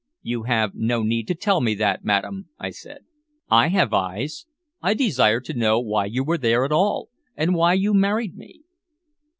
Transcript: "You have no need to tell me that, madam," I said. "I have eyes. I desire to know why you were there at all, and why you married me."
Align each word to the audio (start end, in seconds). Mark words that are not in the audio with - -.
"You 0.23 0.41
have 0.45 0.71
no 0.73 1.03
need 1.03 1.27
to 1.27 1.35
tell 1.35 1.61
me 1.61 1.75
that, 1.75 2.03
madam," 2.03 2.47
I 2.57 2.71
said. 2.71 3.01
"I 3.51 3.67
have 3.67 3.93
eyes. 3.93 4.47
I 4.81 4.95
desire 4.95 5.39
to 5.41 5.53
know 5.53 5.79
why 5.79 6.05
you 6.05 6.23
were 6.23 6.39
there 6.39 6.65
at 6.65 6.71
all, 6.71 7.09
and 7.37 7.53
why 7.53 7.73
you 7.73 7.93
married 7.93 8.35
me." 8.35 8.63